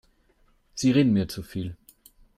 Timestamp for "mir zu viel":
1.13-1.77